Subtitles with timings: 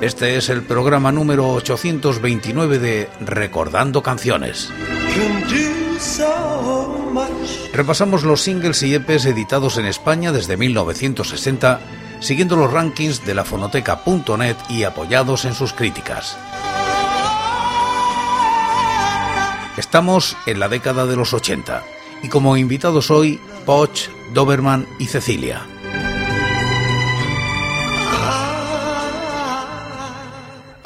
[0.00, 4.70] Este es el programa número 829 de Recordando Canciones.
[7.72, 11.80] Repasamos los singles y EPs editados en España desde 1960,
[12.20, 16.36] siguiendo los rankings de la fonoteca.net y apoyados en sus críticas.
[19.76, 21.82] Estamos en la década de los 80
[22.22, 25.66] y como invitados hoy, Poch, Doberman y Cecilia.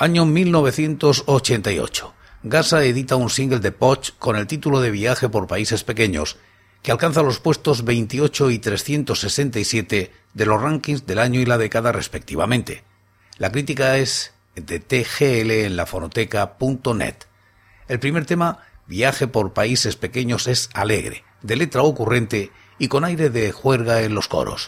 [0.05, 2.12] Año 1988.
[2.42, 6.36] Gasa edita un single de Poch con el título de Viaje por Países Pequeños,
[6.83, 11.91] que alcanza los puestos 28 y 367 de los rankings del año y la década
[11.91, 12.84] respectivamente.
[13.38, 17.24] La crítica es de TGL en.
[17.89, 23.30] El primer tema, Viaje por Países Pequeños, es alegre, de letra ocurrente y con aire
[23.30, 24.66] de juerga en los coros.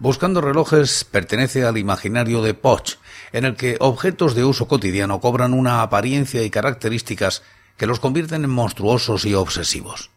[0.00, 2.96] Buscando relojes pertenece al imaginario de Poch,
[3.32, 7.42] en el que objetos de uso cotidiano cobran una apariencia y características
[7.76, 10.08] que los convierten en monstruosos y obsesivos.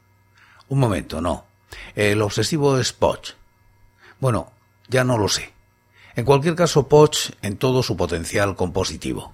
[0.69, 1.44] Un momento, no.
[1.95, 3.31] El obsesivo es Poch.
[4.21, 4.53] Bueno,
[4.88, 5.51] ya no lo sé.
[6.15, 9.33] En cualquier caso, Poch en todo su potencial compositivo.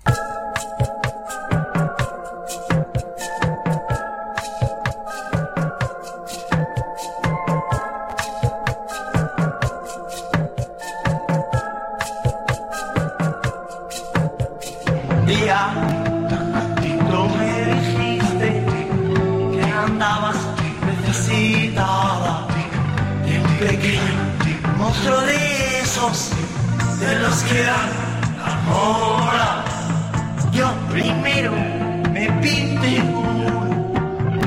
[27.09, 27.89] se los quedan
[28.71, 29.63] ahora.
[30.51, 31.51] Yo primero
[32.11, 33.01] me pinté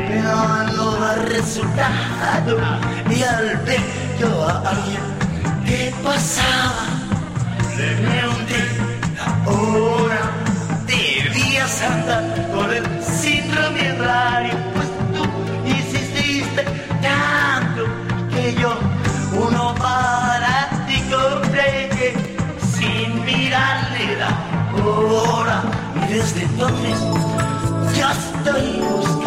[0.08, 0.34] Pero
[0.76, 2.58] no ha resultado
[3.10, 3.80] y al ver
[4.20, 5.04] yo a alguien
[5.66, 6.84] que pasaba
[7.76, 8.60] le pregunté
[9.46, 10.22] ahora
[10.86, 14.71] debías andar con el síndrome raro
[26.12, 26.90] Just the only
[27.96, 29.21] just the.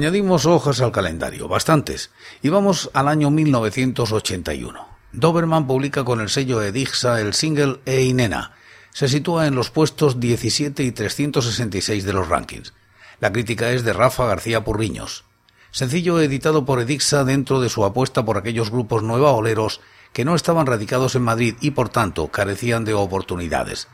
[0.00, 4.88] Añadimos hojas al calendario, bastantes, y vamos al año 1981.
[5.12, 8.54] Doberman publica con el sello Edixa el single Ei Nena.
[8.94, 12.72] Se sitúa en los puestos 17 y 366 de los rankings.
[13.20, 15.26] La crítica es de Rafa García Purriños.
[15.70, 19.82] Sencillo editado por Edixa dentro de su apuesta por aquellos grupos nuevaoleros
[20.14, 23.86] que no estaban radicados en Madrid y por tanto carecían de oportunidades.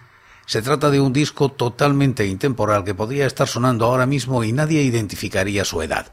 [0.46, 4.82] Se trata de un disco totalmente intemporal que podría estar sonando ahora mismo y nadie
[4.82, 6.12] identificaría su edad.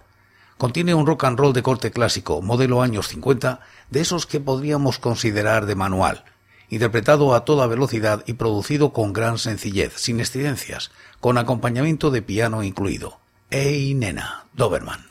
[0.58, 3.60] Contiene un rock and roll de corte clásico, modelo años 50,
[3.92, 6.26] de esos que podríamos considerar de manual,
[6.70, 12.64] interpretado a toda velocidad y producido con gran sencillez, sin excedencias, con acompañamiento de piano
[12.64, 13.20] incluido.
[13.52, 15.06] Ey, nena, Doberman.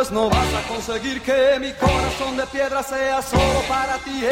[0.00, 4.24] Pues no vas a conseguir que mi corazón de piedra sea solo para ti.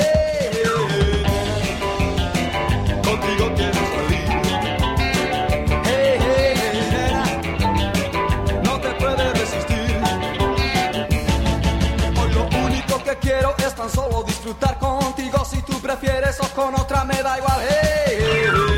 [3.04, 4.28] Contigo quiero salir.
[5.84, 6.54] Hey, hey,
[6.90, 10.00] nena, no te puedes resistir.
[12.18, 15.44] Hoy lo único que quiero es tan solo disfrutar contigo.
[15.44, 18.77] Si tú prefieres o con otra me da igual.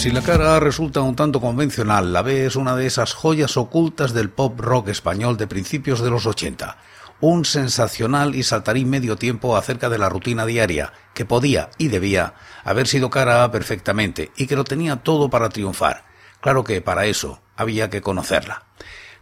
[0.00, 3.58] Si la cara A resulta un tanto convencional, la B es una de esas joyas
[3.58, 6.78] ocultas del pop rock español de principios de los 80.
[7.20, 12.32] Un sensacional y saltarín medio tiempo acerca de la rutina diaria, que podía y debía
[12.64, 16.06] haber sido cara A perfectamente y que lo tenía todo para triunfar.
[16.40, 18.64] Claro que para eso había que conocerla.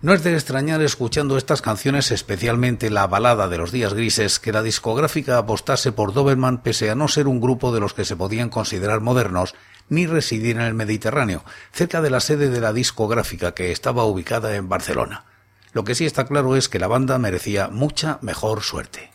[0.01, 4.53] No es de extrañar escuchando estas canciones, especialmente la balada de los días grises, que
[4.53, 8.15] la discográfica apostase por Doberman pese a no ser un grupo de los que se
[8.15, 9.57] podían considerar modernos
[9.89, 14.57] ni residir en el Mediterráneo, cerca de la sede de la discográfica que estaba ubicada
[14.57, 15.25] en Barcelona.
[15.73, 19.11] Lo que sí está claro es que la banda merecía mucha mejor suerte.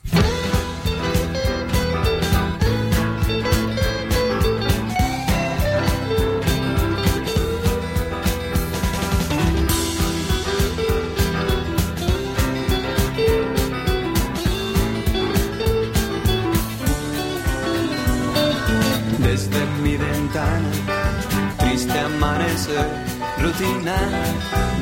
[23.39, 23.98] Rutina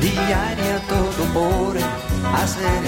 [0.00, 1.76] diaria, todo por
[2.42, 2.82] hacer.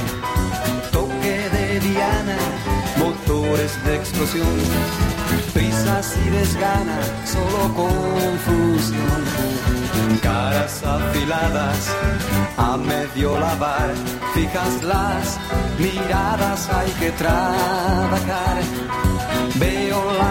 [0.92, 2.38] Toque de diana,
[2.98, 4.56] motores de explosión,
[5.52, 9.22] prisas y desgana, solo confusión.
[10.22, 11.90] Caras afiladas,
[12.56, 13.92] a medio lavar,
[14.34, 15.38] fijas las
[15.78, 18.62] miradas, hay que trabajar.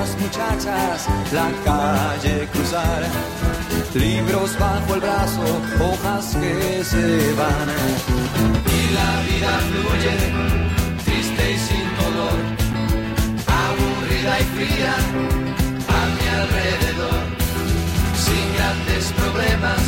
[0.03, 3.03] Las muchachas la calle cruzar,
[3.93, 5.45] libros bajo el brazo,
[5.79, 7.69] hojas que se van.
[8.77, 10.17] Y la vida fluye,
[11.05, 12.37] triste y sin color,
[13.63, 14.93] aburrida y fría
[15.97, 17.23] a mi alrededor,
[18.25, 19.82] sin grandes problemas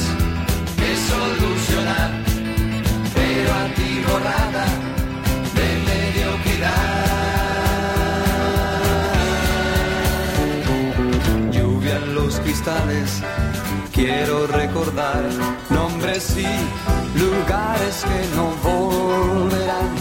[13.94, 15.24] quiero recordar
[15.70, 19.96] nombres y lugares que no volverán.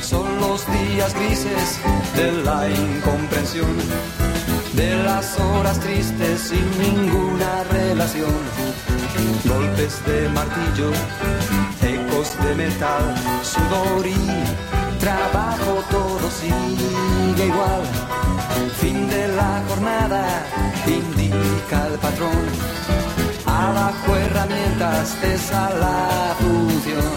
[0.00, 1.80] Son los días grises
[2.16, 3.74] de la incomprensión,
[4.74, 8.40] de las horas tristes sin ninguna relación.
[9.44, 10.90] Golpes de martillo,
[11.82, 17.82] ecos de metal, sudor y trabajo, todo sigue igual.
[18.80, 20.24] Fin de la jornada,
[20.86, 22.42] indica el patrón.
[23.46, 27.12] Abajo herramientas, esa la función.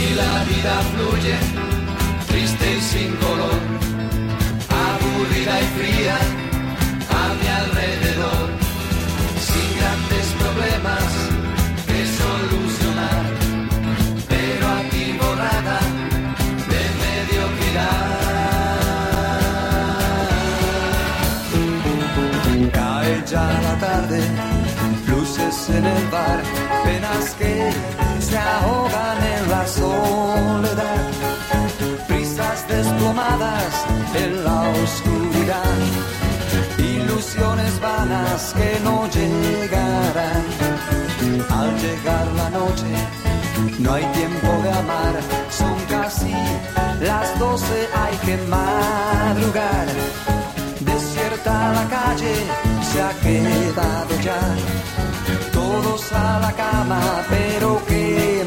[0.00, 1.36] Y la vida fluye,
[2.28, 3.60] triste y sin color,
[4.68, 6.18] aburrida y fría
[25.68, 26.42] en el bar,
[26.84, 27.70] penas que
[28.18, 31.02] se ahogan en la soledad,
[32.08, 33.72] prisas desplomadas
[34.14, 35.78] en la oscuridad,
[36.78, 40.42] ilusiones vanas que no llegarán.
[41.48, 42.92] Al llegar la noche,
[43.78, 45.14] no hay tiempo de amar,
[45.50, 46.34] son casi
[47.00, 49.86] las doce, hay que madrugar.
[50.80, 52.34] Desierta la calle,
[52.90, 54.40] se ha quedado ya.
[55.82, 58.44] Todos a la cama, pero qué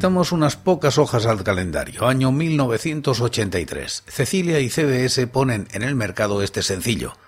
[0.00, 2.08] Quitamos unas pocas hojas al calendario.
[2.08, 4.04] Año 1983.
[4.06, 7.18] Cecilia y CBS ponen en el mercado este sencillo.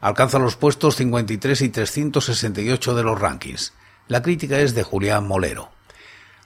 [0.00, 3.72] Alcanza los puestos 53 y 368 de los rankings.
[4.08, 5.70] La crítica es de Julián Molero.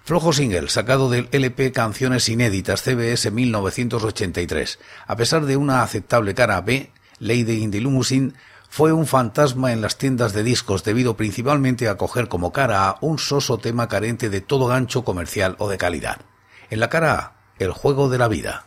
[0.04, 4.78] Flojo single sacado del LP Canciones Inéditas CBS 1983.
[5.06, 8.34] A pesar de una aceptable cara B, Lady in the Limousine
[8.72, 12.96] fue un fantasma en las tiendas de discos debido principalmente a coger como cara A
[13.02, 16.22] un soso tema carente de todo gancho comercial o de calidad.
[16.70, 18.64] En la cara A, el juego de la vida.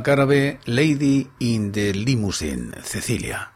[0.00, 3.50] rock árabe Lady in the Limousine, Cecilia.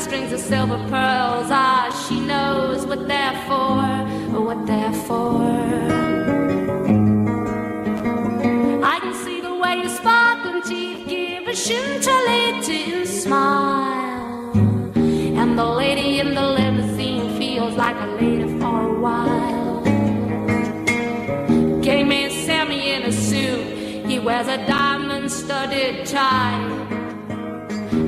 [0.00, 1.48] strings of silver pearls.
[1.50, 5.42] Ah, she knows what they're for what they're for.
[8.92, 14.52] I can see the way your sparkling teeth give a scintillating smile.
[15.40, 19.82] And the lady in the limousine feels like a lady for a while.
[21.80, 24.06] Gay man Sammy in a suit.
[24.06, 26.84] He wears a diamond studded tie.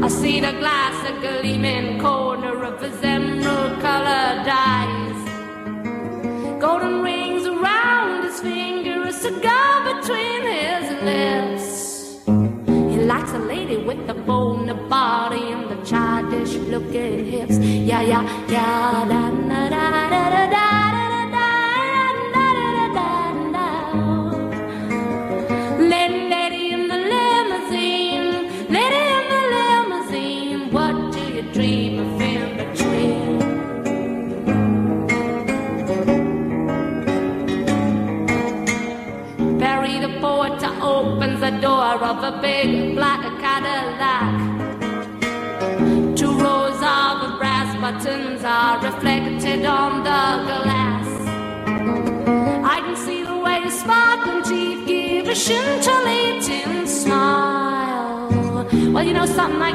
[0.02, 5.05] I see the glass a gleaming corner of his emerald colored eyes.
[6.78, 12.18] Golden rings around his finger, a cigar between his lips.
[12.92, 17.56] He likes a lady with a bony body and the childish looking hips.
[17.58, 19.04] Yeah, yeah, yeah.
[19.08, 20.85] Da, da, da, da, da, da,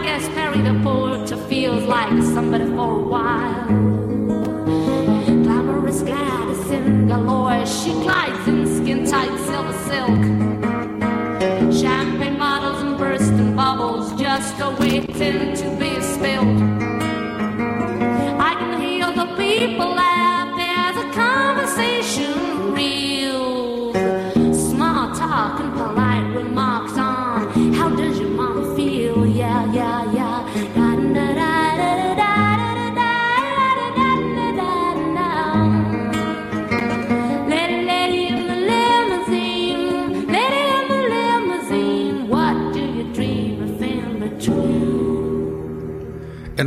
[0.03, 2.70] guess Perry the porter feels like somebody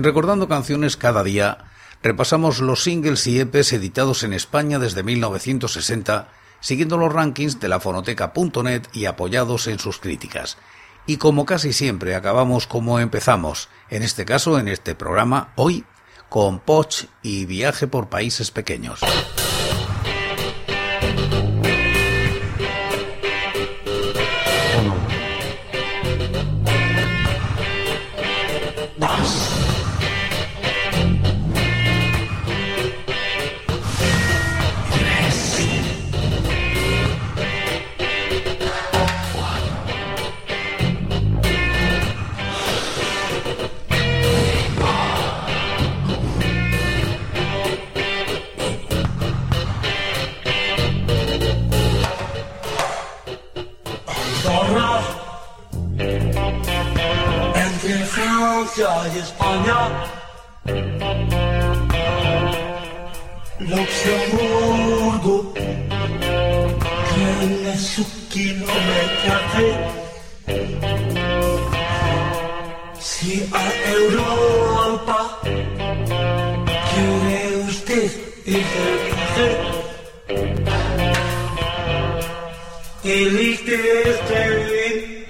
[0.04, 1.64] Recordando Canciones cada día,
[2.02, 6.28] repasamos los singles y EPs editados en España desde 1960,
[6.60, 10.58] siguiendo los rankings de la fonoteca.net y apoyados en sus críticas.
[11.06, 15.86] Y como casi siempre acabamos como empezamos, en este caso en este programa, hoy,
[16.28, 19.00] con Poch y Viaje por Países Pequeños.
[83.94, 85.23] is Terry.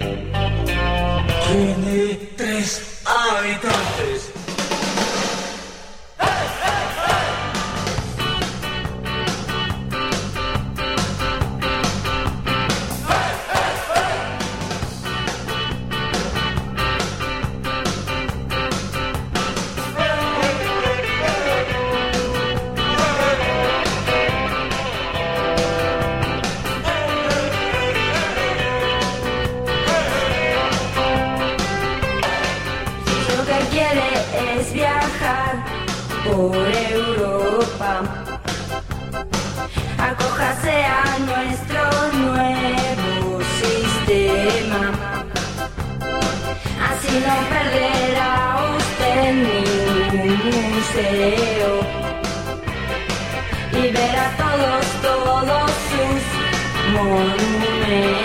[57.05, 57.91] one man.
[57.91, 58.24] Eh?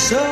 [0.00, 0.29] So